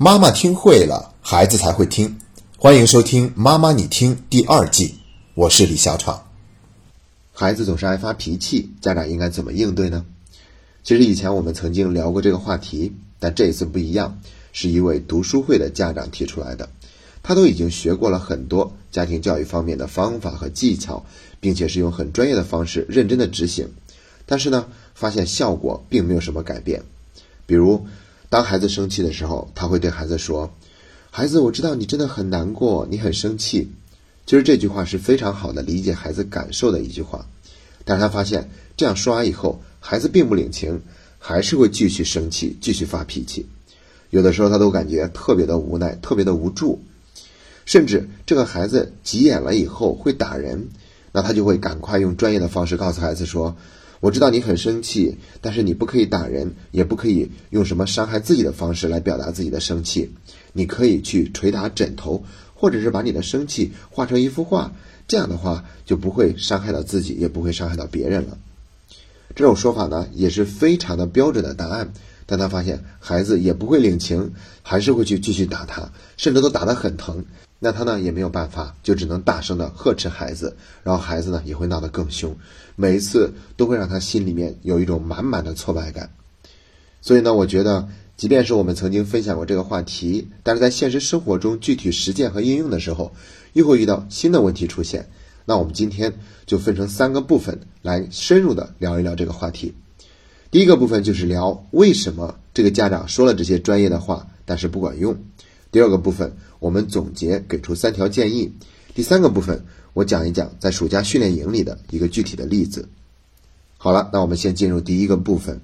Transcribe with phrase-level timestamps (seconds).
[0.00, 2.20] 妈妈听会了，孩子才会听。
[2.56, 4.94] 欢迎收听《妈妈你听》第二季，
[5.34, 6.24] 我是李小闯。
[7.32, 10.06] 孩子总是爱发脾气，家长应该怎么应对呢？
[10.84, 14.20] 其实以前我们曾经聊过这个话题，但这一次不一样，
[14.52, 16.68] 是一位读书会的家长提出来的。
[17.24, 21.04] 他都已经学过了很多家庭教育方面的方法和技巧，
[21.40, 23.68] 并且是用很专业的方式认真的执行，
[24.26, 26.84] 但是呢，发现效果并没有什么改变，
[27.46, 27.84] 比如。
[28.30, 30.50] 当孩子生气的时候，他会对孩子说
[31.10, 33.70] ：“孩子，我知道你真的很难过，你很生气。”
[34.26, 37.26] 其实这句话是非常好的理解孩子感受的一句话。
[37.86, 40.82] 但是他发现这样说完以后，孩子并不领情，
[41.18, 43.46] 还是会继续生气，继续发脾气。
[44.10, 46.82] 有的时候他都感觉特别的无奈，特别的无助，
[47.64, 50.68] 甚至这个孩子急眼了以后会打人，
[51.12, 53.56] 那他就会赶快用专业的方式告诉孩子说。
[54.00, 60.10] 我知道你很生气，但是你不可以打人，也不可以用什么伤害自己的方式来表达自己的生气。
[60.52, 62.24] 你可以去捶打枕头，
[62.54, 64.72] 或者是把你的生气画成一幅画，
[65.06, 68.38] 这样的话就不会伤害到自己，也不会伤害到别人了。
[69.34, 71.92] 这种说法呢，也是非常的标准的答案。
[72.30, 74.32] 但他发现孩子也不会领情，
[74.62, 77.24] 还是会去继续打他，甚至都打得很疼。
[77.60, 82.36] 那他呢也没有办法，就只能大声的呵斥孩子，然后孩子呢也会闹得更凶，
[82.76, 86.10] 每一次都会让他心里面有一种满满的挫败感。
[87.00, 93.12] 所以呢，我觉得，即便是我们曾经分享过这个话题，但是在现实生活中具体实践和应用的时候，
[93.54, 95.08] 又会遇到新的问题出现。
[95.44, 96.12] 那我们今天
[96.46, 99.74] 就分成三个部分来深入的聊一聊这个话题。
[100.50, 105.16] 第一个部分就是聊为什么这个家长说了这些专业的话，但是不管用。
[105.70, 106.36] 第二个部分。
[106.60, 108.52] 我们总结给出三条建议。
[108.92, 112.88] 第三个部分，我讲一讲在暑假训练营里的一个具体的例子。
[113.76, 115.60] 好了，那我们先进入第一个部分。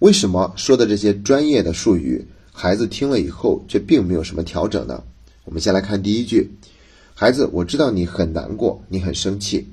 [0.00, 5.04] 为什么说的这些专业的术语，孩子听了以后却并没有什么调整呢？
[5.44, 6.50] 我们先来看第一句
[7.14, 9.68] ：“孩子，我知道你很难过，你很生气。”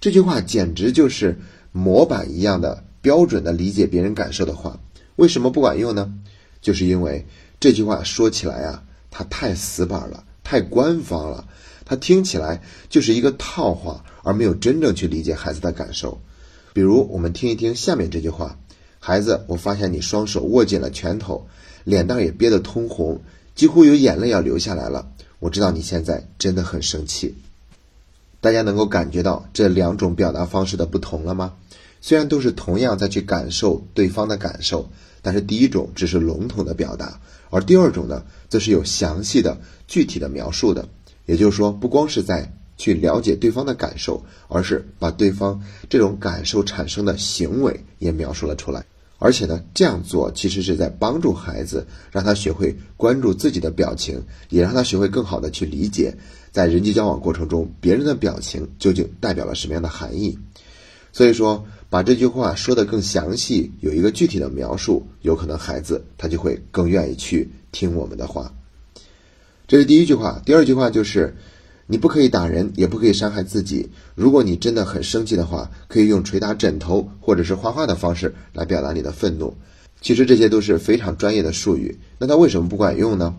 [0.00, 1.38] 这句话简直就是
[1.70, 4.80] 模板一样的标准的理解别人感受的话。
[5.14, 6.12] 为什么不管用呢？
[6.60, 7.24] 就是因为
[7.60, 8.82] 这句话说起来啊。
[9.18, 11.48] 它太死板了，太官方了，
[11.86, 12.60] 它听起来
[12.90, 16.20] 就是一个套话，而没有真正去理解孩子的感受。
[16.74, 18.58] 比如，我们听一听下面这句话
[19.00, 21.48] ：“孩子，我发现你双手握紧了拳头，
[21.84, 23.22] 脸蛋也憋得通红，
[23.54, 25.08] 几乎有眼泪要流下来了。
[25.38, 27.36] 我知道你现在真的很生气。”
[28.42, 31.54] 大家能够感觉到这两种表达方式的不同了吗？
[32.06, 34.88] 虽然都是同样在去感受对方的感受，
[35.22, 37.20] 但是第一种只是笼统的表达。
[37.50, 39.58] 而第二种呢，则是有详细的、
[39.88, 40.88] 具体的描述的。
[41.24, 48.86] 也就是说，不光是在去了解对方的感受，而是把对方这种感受产生的行为也描述了出来。
[49.18, 56.16] 而且呢，这样做其实是在帮助孩子，让他学会关注自己的表情，也让他学会更好的去理解，
[56.52, 60.38] 在人际交往过程中，别人的表情究竟代表了什么样的含义。
[61.12, 61.66] 所以说。
[61.96, 68.52] 把这句话说的更详细，有一个具体的描述，有可能孩子他就会更愿意去听我们的话。
[69.66, 71.34] 这是第一句话，第二句话就是，
[71.86, 73.88] 你不可以打人，也不可以伤害自己。
[74.14, 79.56] 如果你真的很生气的话，可以用捶打枕头或者是画画的方式来表达你的愤怒。
[80.02, 83.36] 其实这些都是非常专业的术语，那它为什么不管用呢？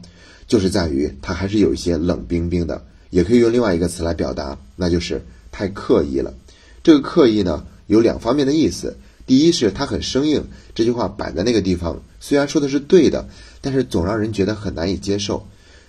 [0.48, 6.34] 就是在于它还是有一些冷冰冰的，也可以用另外一个词来表达，那就是太刻意了。
[6.82, 7.64] 这个刻意呢？
[7.88, 13.28] 有两方面的意思，第一是他很生硬，这句话摆在那个地方，虽然说的是对的，
[13.60, 15.46] 但是总让人觉得很难以接受。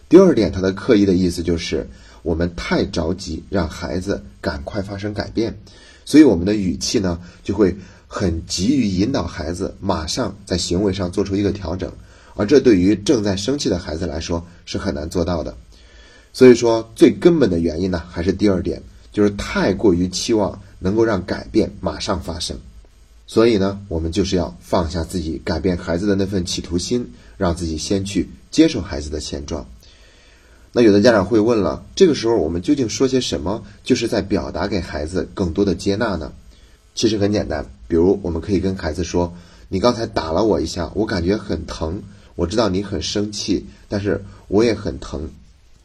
[0.08, 1.88] 第二点，他的刻意的意思就是
[2.22, 5.56] 我们太着急让孩子赶快发生改变，
[6.04, 7.76] 所以我们的语气呢就会
[8.06, 11.92] 很急于引导孩子马上在行为上做出一个调整，
[12.34, 15.54] 而这对于正在生气的孩子来说是很难做到的。
[16.32, 18.82] 所以说，最根本的原因呢还是第二点，
[19.12, 20.58] 就是太过于期望。
[20.80, 22.58] 能够让改变马上发生，
[23.26, 29.66] 所以呢，我们就是要放下自己改变孩子的那份企图心，让自己先去接受孩子的现状。
[30.72, 36.32] 那有的家长会问了，这个时候我们究竟说些什么，就是在表达给孩子更多的接纳呢？
[36.94, 39.34] 其实很简单，比如我们可以跟孩子说
[39.68, 42.02] ：“你刚才打了我一下，我感觉很疼。
[42.36, 45.30] 我知道你很生气，但是我也很疼，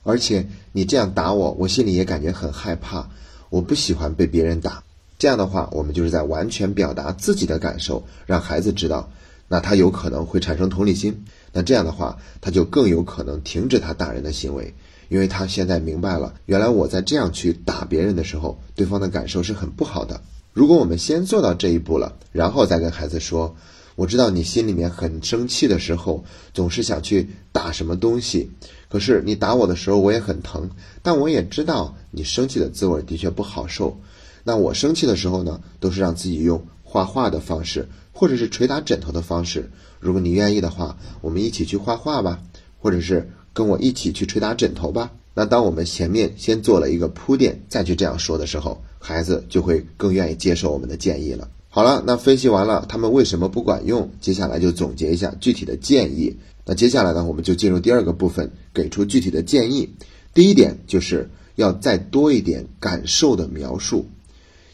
[0.03, 3.09] 而且你这样打我，我心里也感觉很害怕。”
[3.49, 4.82] 我不喜欢被别人打，
[5.23, 9.09] 这样的话，我们就是在完全表达自己的感受，让孩子知道，
[9.47, 11.23] 那他有可能会产生同理心，
[11.53, 14.73] 那这样的话，他就更有可能停止他打人的行为，
[15.07, 20.19] 因为他现在明白了，原来我在这样去打别人的时候，对方的感受是很不好的。
[20.51, 23.55] 如果我们先做到这一步了，然后再跟孩子说，
[23.95, 28.51] 我知道你心里面很生气的时候，总是想去打什么东西。
[28.89, 30.69] 可是你打我的时候，我也很疼。
[31.01, 33.97] 但我也知道你生气的滋味的确不好受。
[34.43, 39.71] 那我生气的时候呢，都是让自己用画画的方式，或者是捶打枕头的方式。
[39.99, 42.41] 如果你愿意的话，我们一起去画画吧，
[42.79, 45.11] 或者是跟我一起去捶打枕头吧。
[45.33, 51.49] 那当我们前面先做了一个铺垫，再去这样说的时候，孩子就会更愿意接受我们的建议了。
[51.69, 56.37] 好了，那分析完了他们为什么不管用，接下来就总结一下具体的建议。
[56.65, 59.95] 那接下来呢，我们就进入第二个部分，给出具体的建议。
[60.35, 64.05] 第一点就是要再多一点感受的描述，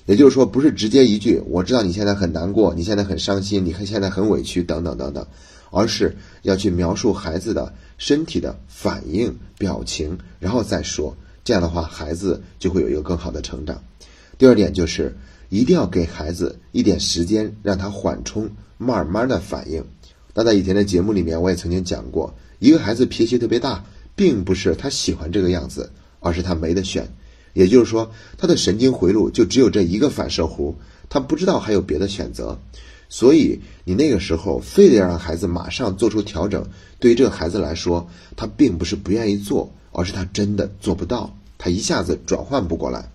[0.09, 5.27] 也就是说，不是直接一句“我知道你现在很难过，你现在很伤心，你看现在很委屈”等等等等，
[5.69, 11.15] 而是要去描述孩子的身体的反应、表情，然后再说。
[11.44, 13.83] 这样的话，孩子就会有一个更好的成长。
[14.39, 15.15] 第二点就是。
[15.51, 19.83] 一定要给孩子一点时间，让他缓冲，慢慢的反应。
[20.35, 23.83] 那在以前的节目里面，我也曾经讲过，一个孩子脾气特别大，
[24.15, 27.12] 并不是他喜欢这个样子，而是他没得选。
[27.54, 30.75] 也就是说，他的神经回路就只有这一个反射弧，
[31.10, 32.60] 他不知道还有别的选择。
[33.10, 36.68] 所以你那个时候非得让孩子马上做出调整，
[37.00, 43.12] 对于这个孩子来说，他并不是不愿意做，而是他真的做不到，他一下子转换不过来。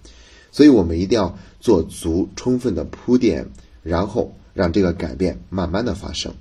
[0.51, 3.47] 所以我们一定要做足充分的铺垫，
[3.83, 6.35] 然后让这个改变慢慢的发生。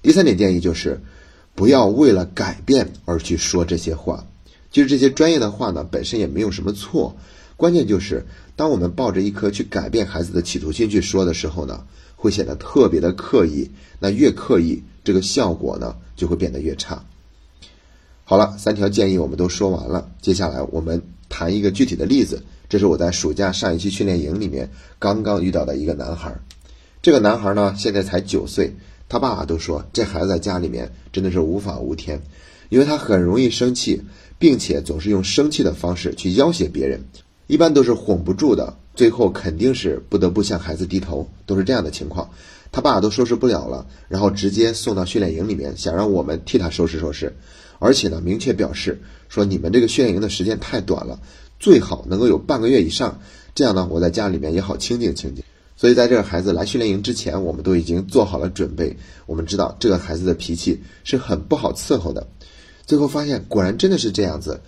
[0.00, 1.00] 第三点建议就是，
[1.54, 4.26] 不要为了改变而去说这些话。
[4.70, 7.16] 其实这些专业的话呢，本身也没有什么错，
[7.56, 11.84] 关键就是当我们抱着一颗去改变孩子的企图心去说的时候呢，
[12.16, 13.70] 会显得特别的刻意。
[13.98, 17.04] 那越刻意，这个效果呢就会变得越差。
[18.24, 22.42] 好了，三条建议我们都说完了，接下来我们谈一个具体的例子。
[22.68, 26.38] 这是我在暑假上一期训练营里面刚刚遇到的一个男孩，
[27.00, 28.76] 这个男孩呢现在才九岁，
[29.08, 32.20] 他爸爸都说这孩子在家里面真的是无法无天，
[32.68, 34.02] 因为他很容易生气，
[34.38, 37.04] 并且总是用生气的方式去要挟别人，
[37.46, 42.30] 一般都是哄不住的，最后肯定是不得不向孩子低头，都是这样的情况，
[42.72, 47.36] 他爸都收拾不了了，然后直接送到训练营里面，想让我们替他收拾收拾，
[47.78, 51.20] 而且呢明确表示说你们这个训练营的时间太短了。
[51.60, 53.20] 最好能够有半个月以上，
[53.52, 55.42] 这样呢，我在家里面也好清静清静。
[55.76, 58.96] 所以，在这个孩子来训练营之前，我们都已经做好了准备。
[59.26, 62.28] 我们知道这个孩子的脾气是很不好伺候的。
[62.88, 64.58] 最后发现，果然真的是这样子，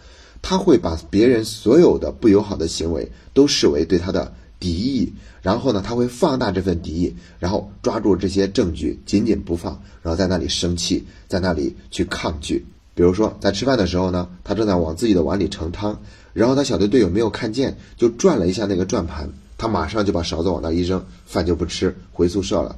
[0.43, 9.72] 他会把别人所有的不友好的行为都视为对他的敌意，然后呢，他会放大这份敌意，然后抓住这些证据紧紧不放，
[10.02, 12.67] 然后在那里生气，在那里去抗拒。
[12.94, 15.99] 比如说，在吃饭的时候呢，他正在往自己的碗里盛汤。
[16.34, 22.76] 然后他小队队友没有看见，就转了一下那个转盘，他马上就把勺子往那一扔，饭就不吃，回宿舍了。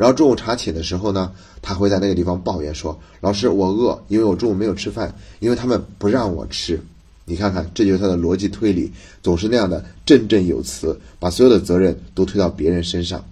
[0.00, 1.30] 然后中午查寝的时候呢，
[1.60, 6.80] 他会在那个地方抱怨说：“老师，我饿，因为我中午没有吃饭，因为他们不让我吃。”
[7.26, 8.90] 你看看，这就是他的逻辑推理，
[9.22, 13.22] 总是那样的振振有词，把所有的责任都推到别人身上。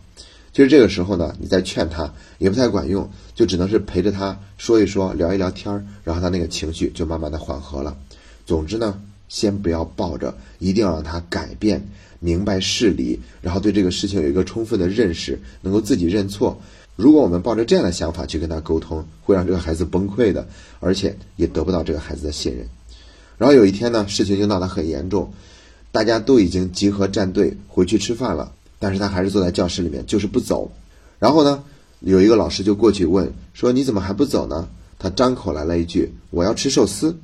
[0.53, 7.97] 其实这个时候呢，你再劝他也不太管用，就只能是陪着他说一说，聊一聊天儿，然后他那个情绪就慢慢的缓和了。
[8.44, 9.00] 总之呢。
[9.31, 11.87] 先不要抱着，一定要让他改变、
[12.20, 16.61] 明白事理，然后对这个事情有一个充分的认识，能够自己认错。
[16.97, 20.49] 如果我们抱着这样的想法去跟他沟通，会让这个孩子崩溃的，
[20.81, 22.67] 而且也得不到这个孩子的信任。
[23.37, 25.32] 然后有一天呢，事情就闹得很严重，
[25.93, 30.72] 大家都已经集合站队回去吃饭了，但是他还是坐在教室里面，就是不走。
[31.20, 31.63] 然后呢，
[32.01, 37.17] 有一个老师就过去问说：“你怎么还不走呢？”他张口来了一句：“我要吃寿司。”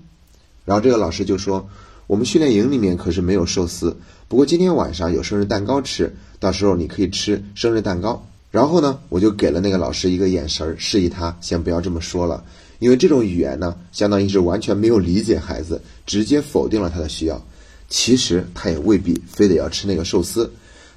[0.65, 1.69] 然后这个老师就说。
[2.07, 3.97] 我们训练营里面可是没有寿司，
[4.29, 8.27] 不过今天晚上有生日蛋糕吃，到时候你可以吃生日蛋糕。
[8.51, 12.45] 然后呢，我就给了那个老师一个眼神，示意他先不要这么说了，
[12.79, 17.41] 因为这种语言呢，相当于是完全没有理解孩子，直接否定了他的需要。
[17.89, 20.51] 其实他也未必非得要吃那个寿司，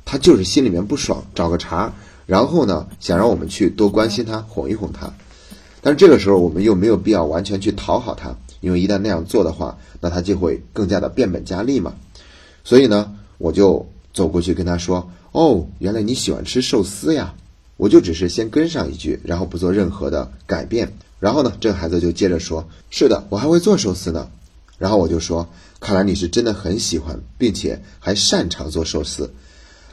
[0.05, 1.91] 他就是心里面不爽，找个茬，
[2.25, 5.11] 然后呢，想让我们去多关心他，哄一哄他。
[5.81, 8.35] 但是这个时候，我们又没有必要完全去讨好他。
[8.59, 11.93] 因为一旦那样做的话，那他就会更加的变本加厉嘛。
[12.63, 17.33] 所以呢，我就走过去跟他说：“哦，原来你喜欢吃寿司呀！”
[17.77, 20.93] 我就只是先跟上一句，然后不做任何的改变。
[21.19, 24.27] 然后呢，这个孩子就接着说：“是的，我还会做寿司呢。”
[24.79, 25.47] 然后我就说
[25.79, 29.31] ：“看来你是真的很喜欢，并且还擅长做寿司。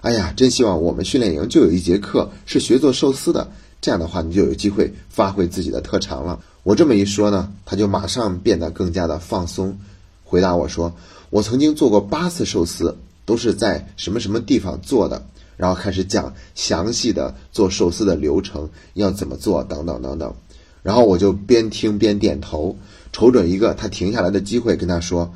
[0.00, 3.50] 哎呀，真希望我们训练营就有一节课是学做寿司的。
[3.82, 9.78] 这样的话，你就有机会发挥自己的特长了。”我这么一说呢，他就马上变得更加的放松，
[10.24, 10.94] 回答我说
[11.28, 15.26] ：“我曾经做过八次寿司，都是在什么什么地方做的。
[15.56, 20.34] 然后开始讲详细的做寿司的流程要怎么做等等等等。
[20.82, 22.76] 然后我就边听边点头，
[23.12, 25.32] 瞅准一个他停下来的机会，跟他说：“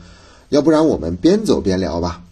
[0.50, 2.22] 要不然我们边走边聊吧。”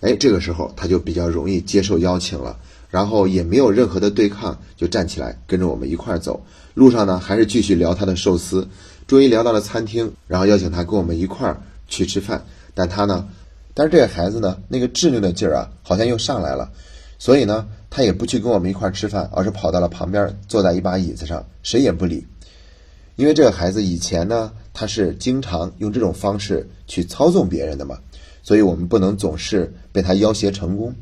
[0.00, 2.56] 哎，这个时候他就比较容易接受邀请了，
[2.88, 6.42] 然后也没有任何的对抗，就站起来跟着我们一块儿走。
[6.72, 8.66] 路上呢，还是继续聊他的寿司，
[9.06, 12.46] 终于聊到了餐厅，然后邀请他跟我们一块儿去吃饭。
[12.74, 13.26] 但他呢，
[13.78, 16.68] 但是这个孩子呢，那个执拗的劲儿啊，好像又上来了，
[17.16, 22.26] 所以呢，他也不去跟我们一块儿吃饭，而是跑到了旁边，坐在一把椅子上，谁也不理。
[23.14, 27.96] 因为这个孩子以前呢，他是经常用这种方式去操纵别人的嘛。
[28.42, 30.92] 所以我们不能总是被他要挟成功。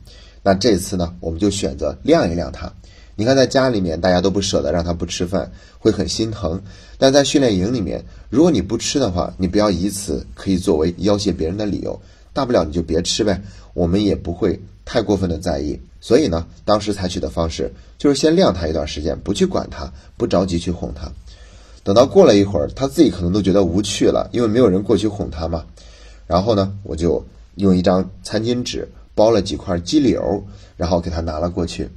[0.43, 2.71] 那这次呢，我们就选择晾一晾他。
[3.15, 6.59] 你看，在家里面大家都不舍得让他不吃饭，会很心疼；
[6.99, 11.99] 但在训练营里面，如果你不吃的话，你不要以此可以作为要挟别人的理由。
[12.37, 15.81] 大不了你就别吃呗，我们也不会太过分的在意。
[16.01, 21.11] 所以呢，当时采取的方式就是先晾他一段时间，不去管他，不着急去哄他。
[21.83, 25.65] 等到过了一会儿，他自己可能都觉得无趣了，因为没有人过去哄他嘛。
[26.27, 27.25] 然后呢，我就。
[27.57, 30.45] 用一张餐巾纸包了几块鸡柳，
[30.77, 31.89] 然后给他拿了过去。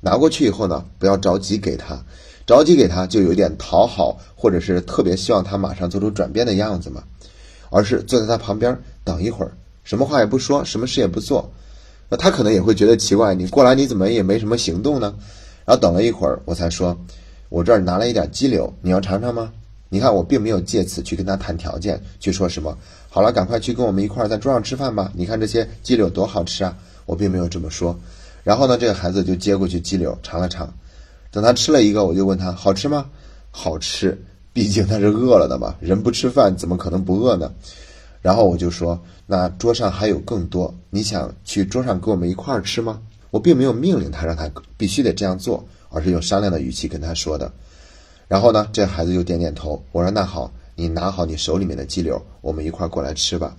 [0.00, 2.04] 拿过去以后呢，不要着急给他，
[2.46, 7.02] 着急给他就有点讨好，或者是特别希望他马上做出转变的样子嘛。
[7.70, 9.50] 而是坐在他旁边等一会儿，
[9.88, 11.50] 什么话也不说，什么事也不做。
[12.10, 15.14] 那他可能也会觉得奇怪，你过来你怎么也没什么行动呢？
[15.64, 16.94] 然后等了一会儿，我才说，
[17.48, 19.50] 我这儿拿了一点鸡柳，你要尝尝吗？
[19.88, 22.76] 你看，我并没有借此去跟他谈条件，去说什么。
[23.08, 25.10] 好了，赶快去跟我们一块儿在桌上吃饭吧。
[25.14, 26.76] 你看这些鸡柳多好吃啊！
[27.06, 27.98] 我并没有这么说。
[28.44, 30.70] 然后呢，这个孩子就接过去鸡柳尝了尝。
[31.30, 33.06] 等他吃了一个，我就问他好吃吗？
[33.50, 35.74] 好吃，毕竟他是饿了的嘛。
[35.80, 37.50] 人不吃饭怎么可能不饿呢？
[38.20, 43.00] 然后我就说，那桌上还有更多，你想去桌上跟我们一块儿吃吗？
[43.30, 47.52] 我并没有命令他让他必须得这样做，而是用商量的语气跟他说的。
[48.26, 49.82] 然后呢，这孩子就点点头。
[49.92, 53.56] 我说：“那好，你拿好你手里面的鸡柳，我们一块过来吃吧。”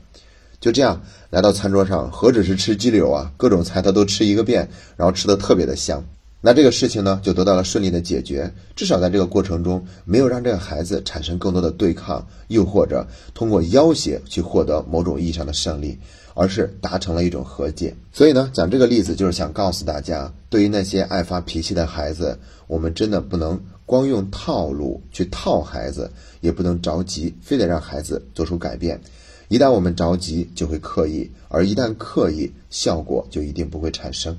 [0.59, 6.03] 就这样来到餐桌上，何止是吃鸡柳啊，各种菜他都吃一个遍，然后吃的特别的香。
[6.41, 8.53] 那这个事情呢，就得到了顺利的解决。
[8.75, 15.97] 至少在这个过程中，没有让这个孩子产生更多的对抗，又或者通过要挟去获得某种意义上的胜利，
[16.33, 17.95] 而是达成了一种和解。
[18.13, 23.59] 所以呢，讲这个例子就是想告诉大家，对于那些爱发脾气的孩子，我们真的不能。
[23.89, 29.01] 光用套路去套孩子，也不能着急，非得让孩子做出改变。
[29.47, 34.37] 一旦我们着急，就会刻意；而一旦刻意，效果就一定不会产生。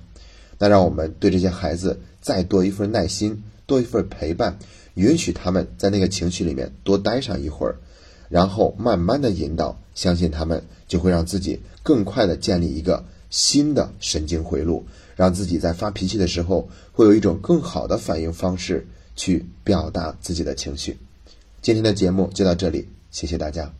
[0.61, 4.57] 那让我们对这些孩子再多一份耐心，多一份陪伴，
[4.95, 7.75] 允许他们在那个情绪里面多待上一会儿，
[8.29, 14.85] 然后慢慢的引导，相信他们就会让自己更快的建立一个新的神经回路，
[15.17, 18.87] 让自己在发脾气的时候会有一种更好的反应方式。
[19.17, 20.97] 去表达自己的情绪。
[21.61, 23.71] 今天的节目就到这里，谢谢大家。